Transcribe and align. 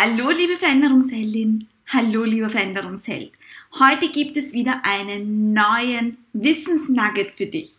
Hallo 0.00 0.30
liebe 0.30 0.56
Veränderungsheldin, 0.56 1.66
hallo 1.88 2.22
lieber 2.22 2.48
Veränderungsheld. 2.48 3.32
Heute 3.80 4.08
gibt 4.10 4.36
es 4.36 4.52
wieder 4.52 4.82
einen 4.84 5.52
neuen 5.52 6.18
Wissensnugget 6.32 7.32
für 7.32 7.46
dich. 7.46 7.72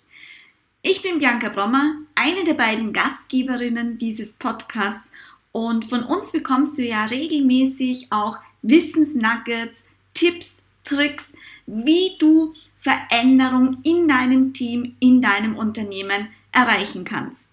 Ich 0.82 1.02
bin 1.02 1.20
Bianca 1.20 1.48
Brommer, 1.48 1.96
eine 2.16 2.44
der 2.44 2.56
beiden 2.56 2.92
Gastgeberinnen 2.92 3.98
dieses 3.98 4.34
Podcasts 4.34 5.14
und 5.54 5.86
von 5.86 6.04
uns 6.04 6.34
bekommst 6.34 6.78
du 6.78 6.84
ja 6.84 7.06
regelmäßig 7.06 8.08
auch 8.10 8.38
Wissensnuggets, 8.64 9.86
Tipps, 10.14 10.64
Tricks, 10.84 11.32
wie 11.68 12.18
du 12.20 12.54
Veränderung 12.80 13.78
in 13.84 14.10
deinem 14.10 14.52
Team, 14.52 14.98
in 15.00 15.22
deinem 15.22 15.56
Unternehmen 15.56 16.28
erreichen 16.52 17.06
kannst. 17.06 17.49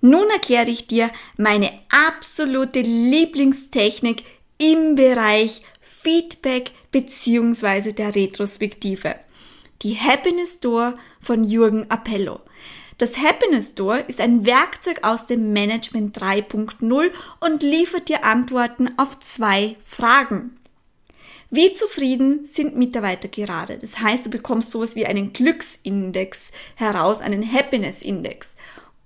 Nun 0.00 0.28
erkläre 0.30 0.70
ich 0.70 0.86
dir 0.86 1.10
meine 1.36 1.72
absolute 1.88 2.80
Lieblingstechnik 2.80 4.22
im 4.58 4.94
Bereich 4.94 5.62
Feedback 5.80 6.72
bzw. 6.92 7.92
der 7.92 8.14
Retrospektive. 8.14 9.16
Die 9.82 9.98
Happiness 9.98 10.60
Door 10.60 10.98
von 11.20 11.44
Jürgen 11.44 11.90
Appello. 11.90 12.40
Das 12.98 13.18
Happiness 13.18 13.74
Door 13.74 14.08
ist 14.08 14.20
ein 14.20 14.46
Werkzeug 14.46 15.00
aus 15.02 15.26
dem 15.26 15.52
Management 15.52 16.16
3.0 16.16 17.10
und 17.40 17.62
liefert 17.62 18.08
dir 18.08 18.24
Antworten 18.24 18.90
auf 18.98 19.18
zwei 19.18 19.76
Fragen. 19.84 20.58
Wie 21.50 21.72
zufrieden 21.72 22.44
sind 22.44 22.76
Mitarbeiter 22.76 23.28
gerade? 23.28 23.78
Das 23.78 23.98
heißt, 24.00 24.26
du 24.26 24.30
bekommst 24.30 24.70
sowas 24.70 24.96
wie 24.96 25.06
einen 25.06 25.32
Glücksindex 25.32 26.50
heraus, 26.76 27.20
einen 27.20 27.52
Happiness 27.52 28.02
Index. 28.02 28.56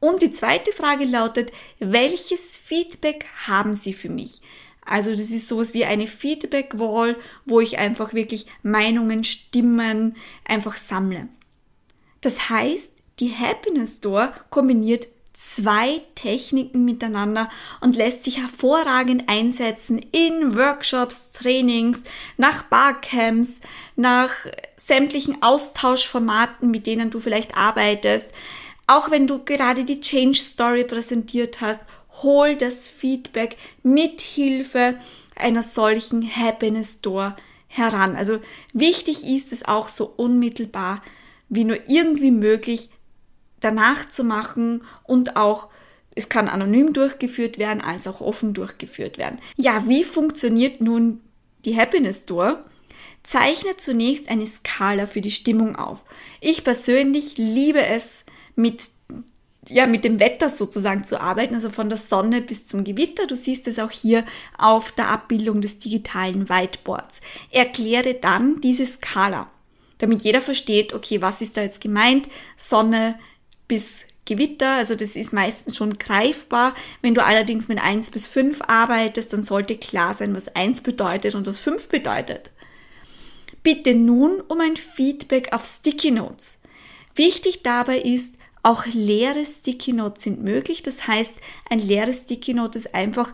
Und 0.01 0.23
die 0.23 0.33
zweite 0.33 0.73
Frage 0.73 1.05
lautet, 1.05 1.53
welches 1.79 2.57
Feedback 2.57 3.27
haben 3.47 3.75
Sie 3.75 3.93
für 3.93 4.09
mich? 4.09 4.41
Also 4.85 5.11
das 5.11 5.31
ist 5.31 5.49
sowas 5.49 5.75
wie 5.75 5.85
eine 5.85 6.07
Feedback-Wall, 6.07 7.17
wo 7.45 7.61
ich 7.61 7.79
einfach 7.79 8.15
wirklich 8.15 8.47
Meinungen, 8.63 9.23
Stimmen 9.23 10.17
einfach 10.45 10.77
sammle. 10.77 11.29
Das 12.21 12.49
heißt, 12.49 12.93
die 13.21 13.35
Happiness 13.35 13.97
Store 13.97 14.33
kombiniert 14.51 15.09
zwei 15.35 16.01
Techniken 16.17 16.85
miteinander 16.85 17.49
und 17.81 17.95
lässt 17.95 18.25
sich 18.25 18.39
hervorragend 18.39 19.29
einsetzen 19.29 20.05
in 20.11 20.57
Workshops, 20.57 21.31
Trainings, 21.33 22.03
nach 22.37 22.65
Barcamps, 22.65 23.61
nach 23.95 24.33
sämtlichen 24.77 25.41
Austauschformaten, 25.43 26.71
mit 26.71 26.87
denen 26.87 27.11
du 27.11 27.21
vielleicht 27.21 27.57
arbeitest. 27.57 28.31
Auch 28.89 29.11
wenn 29.11 29.27
du 29.27 29.45
gerade 29.45 29.85
die 29.85 30.01
Change 30.01 30.39
Story 30.39 30.83
präsentiert 30.83 31.61
hast, 31.61 31.85
hol 32.23 32.57
das 32.57 32.89
Feedback 32.89 33.57
mit 33.83 34.23
Hilfe 34.23 34.97
einer 35.37 35.63
solchen 35.63 36.29
Happiness 36.29 37.03
Door 37.03 37.37
heran. 37.69 38.17
Also 38.17 38.41
wichtig 38.73 39.25
ist 39.25 39.53
es 39.53 39.65
auch 39.65 39.89
so 39.89 40.13
unmittelbar 40.17 41.03
wie 41.51 41.65
nur 41.65 41.79
irgendwie 41.87 42.31
möglich 42.31 42.89
danach 43.61 44.09
zu 44.09 44.25
machen 44.25 44.83
und 45.05 45.37
auch 45.37 45.69
es 46.15 46.31
kann 46.31 46.49
anonym 46.49 46.93
durchgeführt 46.95 47.59
werden, 47.59 47.83
als 47.83 48.07
auch 48.07 48.21
offen 48.21 48.55
durchgeführt 48.55 49.19
werden. 49.19 49.39
Ja, 49.57 49.87
wie 49.87 50.03
funktioniert 50.03 50.81
nun 50.81 51.21
die 51.65 51.77
Happiness 51.77 52.25
Door? 52.25 52.65
Zeichne 53.23 53.77
zunächst 53.77 54.29
eine 54.29 54.47
Skala 54.47 55.07
für 55.07 55.21
die 55.21 55.31
Stimmung 55.31 55.77
auf. 55.77 56.07
Ich 56.41 56.65
persönlich 56.65 57.37
liebe 57.37 57.85
es, 57.85 58.25
mit 58.59 58.91
ja, 59.71 59.87
mit 59.87 60.05
dem 60.05 60.19
Wetter 60.19 60.49
sozusagen 60.49 61.05
zu 61.05 61.21
arbeiten, 61.21 61.55
also 61.55 61.69
von 61.69 61.89
der 61.89 61.99
Sonne 61.99 62.41
bis 62.41 62.67
zum 62.67 62.85
Gewitter. 62.85 63.27
Du 63.27 63.37
siehst 63.37 63.69
es 63.69 63.79
auch 63.79 63.91
hier 63.91 64.25
auf 64.57 64.93
der 64.93 65.11
Abbildung 65.11 65.61
des 65.61 65.79
digitalen 65.79 66.49
Whiteboards. 66.49 67.21
Erkläre 67.51 68.15
dann 68.15 68.61
diese 68.63 68.87
Skala, 68.87 69.51
damit 69.99 70.23
jeder 70.23 70.41
versteht, 70.41 70.95
okay, 70.95 71.21
was 71.21 71.43
ist 71.43 71.57
da 71.57 71.63
jetzt 71.63 71.83
gemeint? 71.83 72.29
Sonne 72.57 73.19
bis 73.67 74.05
Gewitter, 74.25 74.73
also 74.73 74.95
das 74.95 75.17
ist 75.17 75.33
meistens 75.33 75.77
schon 75.77 75.99
greifbar. 75.99 76.75
Wenn 77.03 77.15
du 77.15 77.25
allerdings 77.25 77.69
mit 77.69 77.83
1 77.83 78.11
bis 78.11 78.27
5 78.27 78.63
arbeitest, 78.67 79.33
dann 79.33 79.43
sollte 79.43 79.77
klar 79.77 80.15
sein, 80.15 80.35
was 80.35 80.49
1 80.49 80.83
bedeutet 80.83 81.35
und 81.35 81.47
was 81.47 81.59
5 81.59 81.89
bedeutet. 81.89 82.51
Bitte 83.63 83.95
nun 83.95 84.41
um 84.41 84.61
ein 84.61 84.77
Feedback 84.77 85.53
auf 85.53 85.65
Sticky 85.65 86.11
Notes. 86.11 86.61
Wichtig 87.15 87.63
dabei 87.63 87.99
ist, 87.99 88.38
auch 88.63 88.87
leere 88.87 89.45
Sticky 89.45 89.93
Notes 89.93 90.25
sind 90.25 90.43
möglich. 90.43 90.83
Das 90.83 91.07
heißt, 91.07 91.33
ein 91.71 91.79
leeres 91.79 92.21
Sticky 92.21 92.55
Note 92.55 92.79
ist 92.79 92.95
einfach 92.95 93.33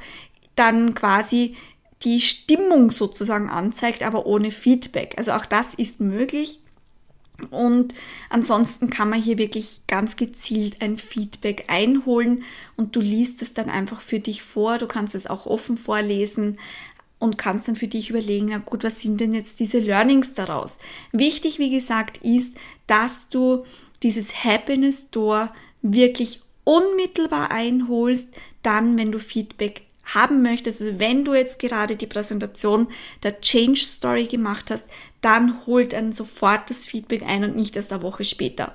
dann 0.55 0.95
quasi 0.95 1.57
die 2.03 2.21
Stimmung 2.21 2.91
sozusagen 2.91 3.49
anzeigt, 3.49 4.03
aber 4.03 4.27
ohne 4.27 4.51
Feedback. 4.51 5.15
Also 5.17 5.33
auch 5.33 5.47
das 5.47 5.75
ist 5.75 6.01
möglich. 6.01 6.61
Und 7.51 7.95
ansonsten 8.31 8.91
kann 8.91 9.11
man 9.11 9.21
hier 9.21 9.39
wirklich 9.39 9.87
ganz 9.89 10.17
gezielt 10.17 10.81
ein 10.81 10.97
Feedback 10.97 11.65
einholen 11.67 12.45
und 12.77 12.95
du 12.95 13.01
liest 13.01 13.43
es 13.43 13.55
dann 13.55 13.69
einfach 13.69 14.01
für 14.01 14.21
dich 14.21 14.43
vor. 14.43 14.79
Du 14.79 14.87
kannst 14.87 15.17
es 15.17 15.27
auch 15.27 15.47
offen 15.47 15.77
vorlesen 15.77 16.59
und 17.19 17.39
kannst 17.39 17.67
dann 17.67 17.77
für 17.77 17.89
dich 17.89 18.11
überlegen, 18.11 18.49
na 18.51 18.59
gut, 18.59 18.85
was 18.85 19.01
sind 19.01 19.21
denn 19.21 19.35
jetzt 19.35 19.59
diese 19.59 19.81
Learnings 19.81 20.35
daraus? 20.35 20.79
Wichtig, 21.11 21.59
wie 21.59 21.71
gesagt, 21.71 22.19
ist, 22.19 22.55
dass 22.87 23.29
du 23.31 23.65
dieses 24.05 24.45
Happiness 24.45 25.11
Door 25.11 25.53
wirklich 25.83 26.41
unmittelbar 26.63 27.51
einholst, 27.51 28.29
dann, 28.63 28.97
wenn 28.97 29.11
du 29.11 29.19
Feedback 29.19 29.83
haben 30.05 30.43
möchtest, 30.43 30.83
also 30.83 31.01
wenn 31.01 31.25
du 31.25 31.35
jetzt 31.35 31.59
gerade 31.59 31.97
die 31.97 32.07
Präsentation 32.07 32.89
der 33.23 33.41
Change 33.41 33.81
Story 33.81 34.27
gemacht 34.27 34.71
hast, 34.71 34.89
dann 35.23 35.67
holt 35.67 35.95
dann 35.95 36.13
sofort 36.13 36.69
das 36.69 36.87
Feedback 36.87 37.23
ein 37.23 37.45
und 37.45 37.57
nicht 37.57 37.75
erst 37.77 37.93
eine 37.93 38.03
Woche 38.03 38.25
später. 38.25 38.75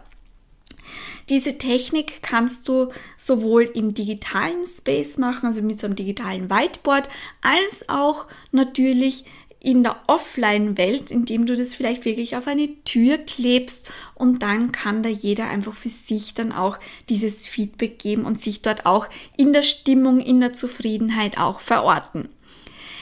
Diese 1.29 1.59
Technik 1.59 2.23
kannst 2.23 2.67
du 2.67 2.90
sowohl 3.16 3.63
im 3.63 3.94
digitalen 3.94 4.66
Space 4.66 5.19
machen, 5.19 5.46
also 5.46 5.61
mit 5.61 5.79
so 5.79 5.85
einem 5.85 5.96
digitalen 5.96 6.50
Whiteboard, 6.50 7.07
als 7.41 7.88
auch 7.88 8.25
natürlich 8.51 9.25
in 9.59 9.84
der 9.84 9.97
Offline-Welt, 10.08 11.12
indem 11.12 11.46
du 11.46 11.56
das 11.56 11.75
vielleicht 11.75 12.06
wirklich 12.06 12.36
auf 12.38 12.47
eine 12.47 12.84
Tür 12.86 13.18
klebst 13.18 13.92
und 14.16 14.42
dann 14.42 14.72
kann 14.72 15.03
da 15.03 15.09
jeder 15.09 15.50
einfach 15.50 15.74
für 15.74 15.90
sich 15.90 16.34
dann 16.34 16.52
auch 16.52 16.80
dieses 17.09 17.47
Feedback 17.47 18.00
geben 18.00 18.25
und 18.25 18.40
sich 18.40 18.62
dort 18.62 18.86
auch 18.86 19.08
in 19.36 19.52
der 19.52 19.64
Stimmung, 19.64 20.22
in 20.22 20.40
der 20.40 20.53
Zufriedenheit 20.53 21.38
auch 21.38 21.59
verorten. 21.59 22.30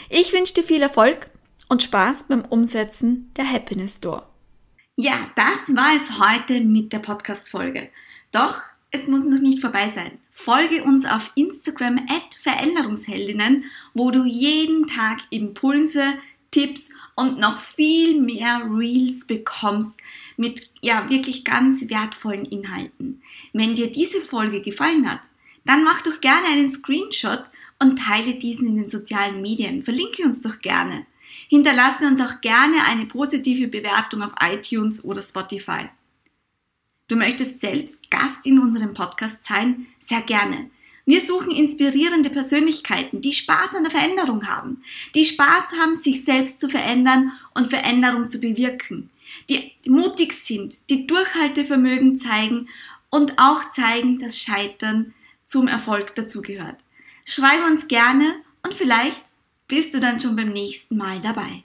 Ich 0.10 0.34
wünsche 0.34 0.56
dir 0.56 0.64
viel 0.64 0.82
Erfolg 0.82 1.30
und 1.70 1.84
Spaß 1.84 2.26
beim 2.30 2.46
Umsetzen 2.46 3.32
der 3.38 3.52
Happiness 3.52 3.98
Store. 3.98 4.24
Ja, 4.96 5.30
das 5.36 5.76
war 5.76 5.96
es 5.96 6.20
heute 6.20 6.62
mit 6.62 6.92
der 6.92 7.00
Podcast-Folge. 7.00 7.90
Doch 8.32 8.62
es 8.90 9.08
muss 9.08 9.24
noch 9.26 9.42
nicht 9.42 9.60
vorbei 9.60 9.90
sein. 9.90 10.18
Folge 10.32 10.84
uns 10.84 11.06
auf 11.06 11.32
Instagram 11.36 12.00
at 12.10 12.36
Veränderungsheldinnen, 12.42 13.66
wo 13.94 14.12
du 14.12 14.24
jeden 14.24 14.88
Tag 14.88 15.20
Impulse, 15.30 16.14
Tipps 16.52 16.90
und 17.16 17.40
noch 17.40 17.60
viel 17.60 18.22
mehr 18.22 18.68
Reels 18.70 19.26
bekommst 19.26 20.00
mit 20.38 20.70
ja 20.82 21.10
wirklich 21.10 21.44
ganz 21.44 21.90
wertvollen 21.90 22.46
Inhalten. 22.46 23.22
Wenn 23.54 23.76
dir 23.76 23.92
diese 23.92 24.22
Folge 24.22 24.62
gefallen 24.62 25.10
hat, 25.10 25.22
dann 25.66 25.84
mach 25.84 26.02
doch 26.02 26.22
gerne 26.22 26.48
einen 26.48 26.70
Screenshot 26.70 27.44
und 27.80 28.00
teile 28.00 28.36
diesen 28.36 28.68
in 28.68 28.76
den 28.78 28.90
sozialen 28.90 29.42
Medien. 29.42 29.84
Verlinke 29.84 30.24
uns 30.24 30.42
doch 30.42 30.62
gerne. 30.62 31.06
Hinterlasse 31.50 32.08
uns 32.08 32.22
auch 32.22 32.42
gerne 32.42 32.84
eine 32.86 33.06
positive 33.06 33.68
Bewertung 33.68 34.22
auf 34.22 34.34
iTunes 34.40 35.04
oder 35.04 35.22
Spotify. 35.22 35.90
Du 37.08 37.16
möchtest 37.16 37.62
selbst 37.62 38.10
Gast 38.12 38.46
in 38.46 38.60
unserem 38.60 38.94
Podcast 38.94 39.46
sein? 39.46 39.88
Sehr 40.00 40.22
gerne. 40.22 40.70
Wir 41.08 41.22
suchen 41.22 41.52
inspirierende 41.52 42.30
Persönlichkeiten, 42.30 43.22
die 43.22 43.32
Spaß 43.32 43.76
an 43.76 43.84
der 43.84 43.94
Veränderung 43.94 44.46
haben, 44.46 44.84
die 45.16 45.24
Spaß 45.24 45.72
haben, 45.80 45.96
sich 45.96 46.26
selbst 46.26 46.60
zu 46.60 46.68
verändern 46.68 47.32
und 47.54 47.70
Veränderung 47.70 48.28
zu 48.28 48.42
bewirken, 48.42 49.10
die 49.50 49.72
mutig 49.88 50.34
sind, 50.34 50.76
die 50.90 51.08
Durchhaltevermögen 51.08 52.18
zeigen 52.18 52.68
und 53.10 53.40
auch 53.40 53.72
zeigen, 53.72 54.20
dass 54.20 54.38
Scheitern 54.38 55.14
zum 55.46 55.70
Erfolg 55.70 56.14
dazugehört. 56.16 56.76
Schreibe 57.24 57.68
uns 57.68 57.88
gerne 57.88 58.36
und 58.64 58.74
vielleicht 58.74 59.24
bist 59.70 59.94
du 59.94 60.02
dann 60.02 60.20
schon 60.20 60.36
beim 60.36 60.52
nächsten 60.52 60.98
Mal 60.98 61.22
dabei. 61.22 61.64